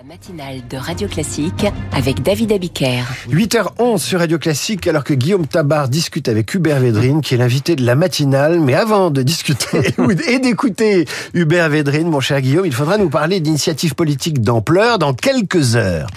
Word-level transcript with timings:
La 0.00 0.06
matinale 0.06 0.62
de 0.70 0.78
Radio 0.78 1.08
Classique 1.08 1.66
avec 1.92 2.22
David 2.22 2.52
Abiker. 2.52 3.04
8h11 3.28 3.98
sur 3.98 4.20
Radio 4.20 4.38
Classique 4.38 4.86
alors 4.86 5.04
que 5.04 5.12
Guillaume 5.12 5.46
Tabar 5.46 5.90
discute 5.90 6.26
avec 6.28 6.54
Hubert 6.54 6.80
Védrine 6.80 7.20
qui 7.20 7.34
est 7.34 7.36
l'invité 7.36 7.76
de 7.76 7.84
la 7.84 7.96
matinale. 7.96 8.60
Mais 8.60 8.72
avant 8.72 9.10
de 9.10 9.22
discuter 9.22 9.92
et 10.26 10.38
d'écouter 10.38 11.04
Hubert 11.34 11.68
Védrine, 11.68 12.08
mon 12.08 12.20
cher 12.20 12.40
Guillaume, 12.40 12.64
il 12.64 12.72
faudra 12.72 12.96
nous 12.96 13.10
parler 13.10 13.40
d'initiatives 13.40 13.94
politiques 13.94 14.40
d'ampleur 14.40 14.98
dans 14.98 15.12
quelques 15.12 15.76
heures. 15.76 16.08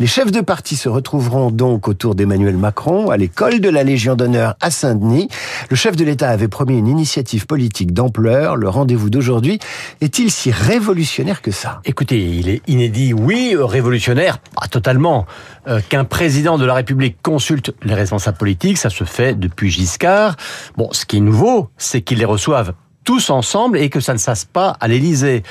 Les 0.00 0.06
chefs 0.06 0.32
de 0.32 0.42
parti 0.42 0.76
se 0.76 0.90
retrouveront 0.90 1.50
donc 1.50 1.88
autour 1.88 2.14
d'Emmanuel 2.14 2.58
Macron 2.58 3.08
à 3.08 3.16
l'école 3.16 3.60
de 3.60 3.70
la 3.70 3.84
Légion 3.84 4.16
d'honneur 4.16 4.54
à 4.60 4.70
Saint-Denis. 4.70 5.28
Le 5.70 5.76
chef 5.76 5.96
de 5.96 6.04
l'État 6.04 6.28
avait 6.28 6.48
promis 6.48 6.76
une 6.76 6.88
initiative 6.88 7.46
politique 7.46 7.94
d'ampleur. 7.94 8.56
Le 8.56 8.68
rendez-vous 8.68 9.08
d'aujourd'hui 9.08 9.60
est-il 10.02 10.30
si 10.30 10.50
révolutionnaire 10.50 11.40
que 11.40 11.52
ça? 11.52 11.80
Écoutez, 11.86 12.20
il 12.20 12.50
est 12.50 12.60
inédit, 12.68 13.14
oui 13.14 13.29
oui, 13.30 13.54
euh, 13.54 13.64
révolutionnaire, 13.64 14.38
pas 14.38 14.66
totalement. 14.66 15.24
Euh, 15.68 15.80
qu'un 15.88 16.02
président 16.02 16.58
de 16.58 16.64
la 16.64 16.74
République 16.74 17.22
consulte 17.22 17.72
les 17.84 17.94
responsables 17.94 18.36
politiques, 18.36 18.76
ça 18.76 18.90
se 18.90 19.04
fait 19.04 19.38
depuis 19.38 19.70
Giscard. 19.70 20.34
Bon, 20.76 20.88
ce 20.90 21.06
qui 21.06 21.18
est 21.18 21.20
nouveau, 21.20 21.70
c'est 21.76 22.00
qu'ils 22.00 22.18
les 22.18 22.24
reçoivent 22.24 22.72
tous 23.10 23.30
ensemble 23.30 23.76
et 23.76 23.88
que 23.88 23.98
ça 23.98 24.12
ne 24.12 24.18
sasse 24.18 24.44
pas 24.44 24.76
à 24.78 24.86
l'Élysée. 24.86 25.42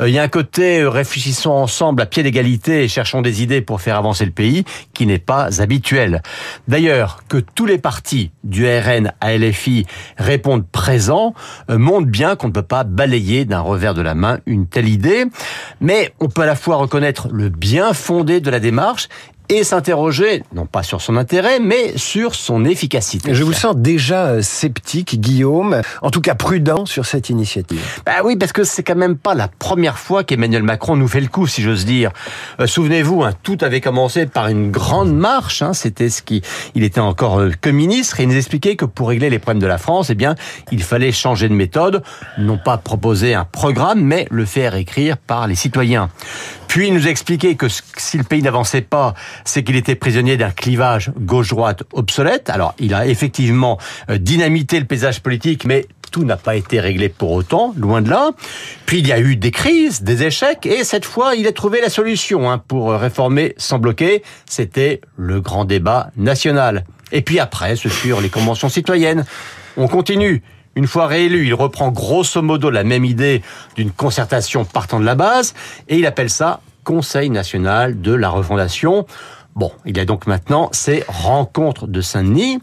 Euh, 0.00 0.08
il 0.08 0.14
y 0.14 0.20
a 0.20 0.22
un 0.22 0.28
côté 0.28 0.82
euh, 0.82 0.88
réfléchissons 0.88 1.50
ensemble 1.50 2.00
à 2.00 2.06
pied 2.06 2.22
d'égalité 2.22 2.84
et 2.84 2.86
cherchons 2.86 3.22
des 3.22 3.42
idées 3.42 3.60
pour 3.60 3.80
faire 3.80 3.96
avancer 3.96 4.24
le 4.24 4.30
pays 4.30 4.62
qui 4.94 5.04
n'est 5.04 5.18
pas 5.18 5.60
habituel. 5.60 6.22
D'ailleurs, 6.68 7.24
que 7.28 7.38
tous 7.38 7.66
les 7.66 7.78
partis 7.78 8.30
du 8.44 8.68
RN 8.68 9.12
à 9.20 9.36
LFI 9.36 9.84
répondent 10.16 10.64
présents 10.70 11.34
euh, 11.70 11.76
montre 11.76 12.06
bien 12.06 12.36
qu'on 12.36 12.46
ne 12.46 12.52
peut 12.52 12.62
pas 12.62 12.84
balayer 12.84 13.44
d'un 13.44 13.62
revers 13.62 13.94
de 13.94 14.02
la 14.02 14.14
main 14.14 14.38
une 14.46 14.68
telle 14.68 14.88
idée, 14.88 15.24
mais 15.80 16.14
on 16.20 16.28
peut 16.28 16.42
à 16.42 16.46
la 16.46 16.54
fois 16.54 16.76
reconnaître 16.76 17.26
le 17.32 17.48
bien 17.48 17.94
fondé 17.94 18.40
de 18.40 18.48
la 18.48 18.60
démarche 18.60 19.08
et 19.48 19.64
s'interroger, 19.64 20.42
non 20.54 20.66
pas 20.66 20.82
sur 20.82 21.00
son 21.00 21.16
intérêt, 21.16 21.58
mais 21.60 21.96
sur 21.96 22.34
son 22.34 22.64
efficacité. 22.64 23.34
Je 23.34 23.44
vous 23.44 23.52
sens 23.52 23.76
déjà 23.76 24.26
euh, 24.26 24.42
sceptique, 24.42 25.20
Guillaume, 25.20 25.80
en 26.02 26.10
tout 26.10 26.20
cas 26.20 26.34
prudent 26.34 26.86
sur 26.86 27.06
cette 27.06 27.30
initiative. 27.30 27.80
Bah 28.04 28.12
oui, 28.24 28.36
parce 28.36 28.52
que 28.52 28.64
c'est 28.64 28.82
quand 28.82 28.96
même 28.96 29.16
pas 29.16 29.34
la 29.34 29.48
première 29.48 29.98
fois 29.98 30.24
qu'Emmanuel 30.24 30.62
Macron 30.62 30.96
nous 30.96 31.08
fait 31.08 31.20
le 31.20 31.28
coup, 31.28 31.46
si 31.46 31.62
j'ose 31.62 31.84
dire. 31.84 32.10
Euh, 32.60 32.66
souvenez-vous, 32.66 33.22
hein, 33.22 33.32
tout 33.42 33.58
avait 33.62 33.80
commencé 33.80 34.26
par 34.26 34.48
une 34.48 34.70
grande 34.70 35.14
marche. 35.14 35.62
Hein, 35.62 35.72
C'était 35.72 36.10
ce 36.10 36.22
qui, 36.22 36.42
il 36.74 36.84
était 36.84 37.00
encore 37.00 37.40
euh, 37.40 37.50
que 37.60 37.70
ministre 37.70 38.20
et 38.20 38.24
il 38.24 38.28
nous 38.28 38.36
expliquait 38.36 38.76
que 38.76 38.84
pour 38.84 39.08
régler 39.08 39.30
les 39.30 39.38
problèmes 39.38 39.62
de 39.62 39.66
la 39.66 39.78
France, 39.78 40.10
eh 40.10 40.14
bien, 40.14 40.34
il 40.72 40.82
fallait 40.82 41.12
changer 41.12 41.48
de 41.48 41.54
méthode, 41.54 42.02
non 42.36 42.58
pas 42.58 42.76
proposer 42.76 43.34
un 43.34 43.44
programme, 43.44 44.00
mais 44.00 44.26
le 44.30 44.44
faire 44.44 44.74
écrire 44.74 45.16
par 45.16 45.46
les 45.46 45.54
citoyens. 45.54 46.10
Puis 46.68 46.88
il 46.88 46.94
nous 46.94 47.08
expliquait 47.08 47.54
que 47.54 47.66
si 47.68 48.18
le 48.18 48.24
pays 48.24 48.42
n'avançait 48.42 48.82
pas, 48.82 49.14
c'est 49.44 49.64
qu'il 49.64 49.76
était 49.76 49.94
prisonnier 49.94 50.36
d'un 50.36 50.50
clivage 50.50 51.10
gauche-droite 51.18 51.82
obsolète. 51.92 52.50
Alors 52.50 52.74
il 52.78 52.94
a 52.94 53.06
effectivement 53.06 53.78
euh, 54.10 54.18
dynamité 54.18 54.78
le 54.78 54.84
paysage 54.84 55.20
politique, 55.20 55.64
mais 55.64 55.86
tout 56.12 56.24
n'a 56.24 56.36
pas 56.36 56.56
été 56.56 56.80
réglé 56.80 57.08
pour 57.08 57.32
autant, 57.32 57.74
loin 57.76 58.02
de 58.02 58.10
là. 58.10 58.30
Puis 58.86 58.98
il 58.98 59.06
y 59.06 59.12
a 59.12 59.18
eu 59.18 59.36
des 59.36 59.50
crises, 59.50 60.02
des 60.02 60.22
échecs, 60.22 60.66
et 60.66 60.84
cette 60.84 61.04
fois, 61.04 61.34
il 61.34 61.46
a 61.46 61.52
trouvé 61.52 61.80
la 61.80 61.90
solution 61.90 62.50
hein, 62.50 62.58
pour 62.58 62.92
réformer 62.92 63.54
sans 63.56 63.78
bloquer. 63.78 64.22
C'était 64.46 65.00
le 65.16 65.40
grand 65.40 65.64
débat 65.64 66.10
national. 66.16 66.84
Et 67.12 67.22
puis 67.22 67.40
après, 67.40 67.76
ce 67.76 67.88
furent 67.88 68.20
les 68.20 68.28
conventions 68.28 68.68
citoyennes. 68.68 69.24
On 69.76 69.88
continue. 69.88 70.42
Une 70.78 70.86
fois 70.86 71.08
réélu, 71.08 71.44
il 71.44 71.54
reprend 71.54 71.90
grosso 71.90 72.40
modo 72.40 72.70
la 72.70 72.84
même 72.84 73.04
idée 73.04 73.42
d'une 73.74 73.90
concertation 73.90 74.64
partant 74.64 75.00
de 75.00 75.04
la 75.04 75.16
base 75.16 75.52
et 75.88 75.98
il 75.98 76.06
appelle 76.06 76.30
ça 76.30 76.60
Conseil 76.84 77.30
national 77.30 78.00
de 78.00 78.12
la 78.14 78.28
refondation. 78.28 79.04
Bon, 79.56 79.72
il 79.84 79.96
y 79.96 80.00
a 80.00 80.04
donc 80.04 80.28
maintenant 80.28 80.68
ces 80.70 81.02
rencontres 81.08 81.88
de 81.88 82.00
Saint-Denis. 82.00 82.60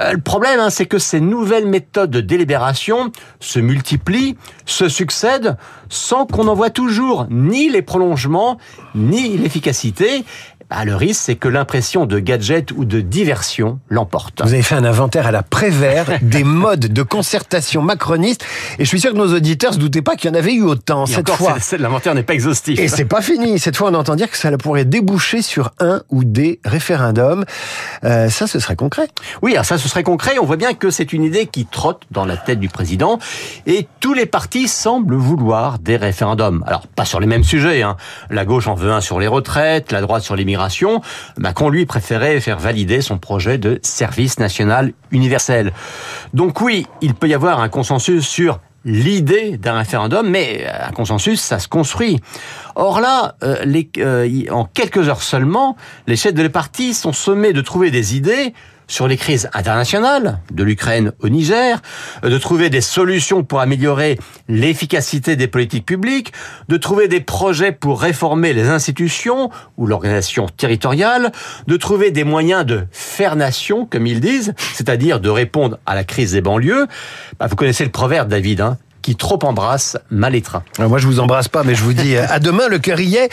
Euh, 0.00 0.12
le 0.12 0.20
problème, 0.20 0.60
hein, 0.60 0.70
c'est 0.70 0.86
que 0.86 0.98
ces 0.98 1.20
nouvelles 1.20 1.66
méthodes 1.66 2.10
de 2.10 2.22
délibération 2.22 3.12
se 3.38 3.58
multiplient, 3.58 4.38
se 4.64 4.88
succèdent, 4.88 5.58
sans 5.90 6.24
qu'on 6.24 6.48
en 6.48 6.54
voit 6.54 6.70
toujours 6.70 7.26
ni 7.28 7.68
les 7.68 7.82
prolongements, 7.82 8.56
ni 8.94 9.36
l'efficacité. 9.36 10.24
Bah, 10.70 10.84
le 10.84 10.94
risque, 10.94 11.22
c'est 11.24 11.36
que 11.36 11.48
l'impression 11.48 12.04
de 12.04 12.18
gadget 12.18 12.72
ou 12.72 12.84
de 12.84 13.00
diversion 13.00 13.80
l'emporte. 13.88 14.42
Vous 14.42 14.52
avez 14.52 14.62
fait 14.62 14.74
un 14.74 14.84
inventaire 14.84 15.26
à 15.26 15.30
la 15.30 15.42
Prévert 15.42 16.18
des 16.22 16.44
modes 16.44 16.92
de 16.92 17.02
concertation 17.02 17.80
macroniste, 17.80 18.44
et 18.78 18.84
je 18.84 18.88
suis 18.88 19.00
sûr 19.00 19.12
que 19.12 19.16
nos 19.16 19.34
auditeurs 19.34 19.72
se 19.72 19.78
doutaient 19.78 20.02
pas 20.02 20.14
qu'il 20.14 20.28
y 20.28 20.32
en 20.34 20.36
avait 20.36 20.52
eu 20.52 20.62
autant 20.62 21.06
Et 21.06 21.12
cette 21.12 21.30
encore, 21.30 21.54
fois. 21.54 21.78
L'inventaire 21.78 22.14
n'est 22.14 22.22
pas 22.22 22.34
exhaustif. 22.34 22.78
Et 22.78 22.88
c'est 22.88 23.06
pas 23.06 23.22
fini. 23.22 23.58
Cette 23.58 23.76
fois, 23.76 23.90
on 23.90 23.94
entend 23.94 24.14
dire 24.14 24.30
que 24.30 24.36
ça 24.36 24.50
pourrait 24.58 24.84
déboucher 24.84 25.40
sur 25.40 25.70
un 25.80 26.02
ou 26.10 26.24
des 26.24 26.60
référendums. 26.66 27.46
Euh, 28.04 28.28
ça, 28.28 28.46
ce 28.46 28.58
serait 28.58 28.76
concret. 28.76 29.08
Oui, 29.40 29.52
alors 29.52 29.64
ça, 29.64 29.78
ce 29.78 29.88
serait 29.88 30.02
concret. 30.02 30.36
On 30.38 30.44
voit 30.44 30.56
bien 30.56 30.74
que 30.74 30.90
c'est 30.90 31.14
une 31.14 31.22
idée 31.24 31.46
qui 31.46 31.64
trotte 31.64 32.02
dans 32.10 32.26
la 32.26 32.36
tête 32.36 32.60
du 32.60 32.68
président, 32.68 33.18
et 33.66 33.88
tous 34.00 34.12
les 34.12 34.26
partis 34.26 34.68
semblent 34.68 35.16
vouloir 35.16 35.78
des 35.78 35.96
référendums. 35.96 36.62
Alors, 36.66 36.86
pas 36.88 37.06
sur 37.06 37.20
les 37.20 37.26
mêmes 37.26 37.44
sujets. 37.44 37.82
Hein. 37.82 37.96
La 38.28 38.44
gauche 38.44 38.68
en 38.68 38.74
veut 38.74 38.92
un 38.92 39.00
sur 39.00 39.18
les 39.18 39.28
retraites, 39.28 39.92
la 39.92 40.02
droite 40.02 40.22
sur 40.22 40.36
l'immigration. 40.36 40.57
Macron, 41.38 41.68
lui, 41.68 41.86
préférait 41.86 42.40
faire 42.40 42.58
valider 42.58 43.00
son 43.00 43.18
projet 43.18 43.58
de 43.58 43.78
service 43.82 44.38
national 44.38 44.92
universel. 45.10 45.72
Donc 46.34 46.60
oui, 46.60 46.86
il 47.00 47.14
peut 47.14 47.28
y 47.28 47.34
avoir 47.34 47.60
un 47.60 47.68
consensus 47.68 48.26
sur 48.26 48.60
l'idée 48.84 49.58
d'un 49.58 49.78
référendum, 49.78 50.28
mais 50.28 50.66
un 50.66 50.92
consensus, 50.92 51.40
ça 51.40 51.58
se 51.58 51.68
construit. 51.68 52.20
Or 52.74 53.00
là, 53.00 53.34
euh, 53.42 53.64
euh, 53.98 54.44
en 54.50 54.64
quelques 54.64 55.08
heures 55.08 55.22
seulement, 55.22 55.76
les 56.06 56.16
chefs 56.16 56.34
de 56.34 56.42
les 56.42 56.48
partis 56.48 56.94
sont 56.94 57.12
sommés 57.12 57.52
de 57.52 57.60
trouver 57.60 57.90
des 57.90 58.16
idées 58.16 58.54
sur 58.88 59.06
les 59.06 59.16
crises 59.16 59.48
internationales, 59.52 60.40
de 60.50 60.64
l'Ukraine 60.64 61.12
au 61.20 61.28
Niger, 61.28 61.80
de 62.22 62.38
trouver 62.38 62.70
des 62.70 62.80
solutions 62.80 63.44
pour 63.44 63.60
améliorer 63.60 64.18
l'efficacité 64.48 65.36
des 65.36 65.46
politiques 65.46 65.86
publiques, 65.86 66.32
de 66.68 66.76
trouver 66.76 67.06
des 67.06 67.20
projets 67.20 67.70
pour 67.70 68.00
réformer 68.00 68.52
les 68.52 68.68
institutions 68.68 69.50
ou 69.76 69.86
l'organisation 69.86 70.46
territoriale, 70.46 71.32
de 71.66 71.76
trouver 71.76 72.10
des 72.10 72.24
moyens 72.24 72.64
de 72.64 72.86
faire 72.90 73.36
nation, 73.36 73.86
comme 73.86 74.06
ils 74.06 74.20
disent, 74.20 74.54
c'est-à-dire 74.74 75.20
de 75.20 75.28
répondre 75.28 75.78
à 75.86 75.94
la 75.94 76.04
crise 76.04 76.32
des 76.32 76.40
banlieues. 76.40 76.86
Bah, 77.38 77.46
vous 77.46 77.56
connaissez 77.56 77.84
le 77.84 77.90
proverbe, 77.90 78.28
David, 78.28 78.62
hein 78.62 78.78
qui 79.08 79.16
trop 79.16 79.38
embrasse 79.42 79.96
mal 80.10 80.34
étreint. 80.34 80.62
Alors 80.76 80.90
moi, 80.90 80.98
je 80.98 81.06
vous 81.06 81.18
embrasse 81.18 81.48
pas, 81.48 81.64
mais 81.64 81.74
je 81.74 81.82
vous 81.82 81.94
dis 81.94 82.14
euh, 82.14 82.26
à 82.28 82.40
demain, 82.40 82.68
le 82.68 82.78
cœur 82.78 83.00
y 83.00 83.16
est. 83.16 83.30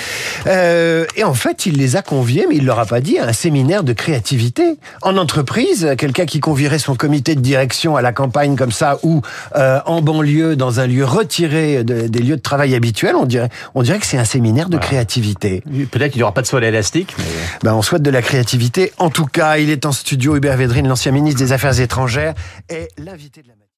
Euh, 0.47 1.05
et 1.17 1.25
en 1.25 1.33
fait, 1.33 1.65
il 1.65 1.75
les 1.75 1.97
a 1.97 2.01
conviés, 2.01 2.45
mais 2.47 2.55
il 2.55 2.65
leur 2.65 2.79
a 2.79 2.85
pas 2.85 3.01
dit, 3.01 3.19
à 3.19 3.25
un 3.25 3.33
séminaire 3.33 3.83
de 3.83 3.91
créativité. 3.91 4.77
En 5.01 5.17
entreprise, 5.17 5.93
quelqu'un 5.97 6.25
qui 6.25 6.39
convierait 6.39 6.79
son 6.79 6.95
comité 6.95 7.35
de 7.35 7.41
direction 7.41 7.97
à 7.97 8.01
la 8.01 8.13
campagne 8.13 8.55
comme 8.55 8.71
ça, 8.71 8.99
ou 9.03 9.21
euh, 9.57 9.81
en 9.85 10.01
banlieue, 10.01 10.55
dans 10.55 10.79
un 10.79 10.87
lieu 10.87 11.03
retiré 11.03 11.83
de, 11.83 12.07
des 12.07 12.19
lieux 12.19 12.37
de 12.37 12.41
travail 12.41 12.73
habituels, 12.73 13.17
on 13.17 13.25
dirait, 13.25 13.49
on 13.73 13.83
dirait 13.83 13.99
que 13.99 14.05
c'est 14.05 14.17
un 14.17 14.23
séminaire 14.23 14.69
de 14.69 14.77
voilà. 14.77 14.87
créativité. 14.87 15.61
Peut-être 15.91 16.13
qu'il 16.13 16.19
n'y 16.19 16.23
aura 16.23 16.33
pas 16.33 16.41
de 16.41 16.47
sol 16.47 16.63
élastique. 16.63 17.13
Mais... 17.17 17.25
Ben, 17.63 17.73
on 17.73 17.81
souhaite 17.81 18.01
de 18.01 18.11
la 18.11 18.21
créativité. 18.21 18.93
En 18.97 19.09
tout 19.09 19.25
cas, 19.25 19.57
il 19.57 19.69
est 19.69 19.85
en 19.85 19.91
studio, 19.91 20.37
Hubert 20.37 20.55
Védrine, 20.55 20.87
l'ancien 20.87 21.11
ministre 21.11 21.41
des 21.41 21.51
Affaires 21.51 21.81
étrangères, 21.81 22.33
et 22.69 22.87
l'invité 22.97 23.41
de 23.41 23.49
la 23.49 23.55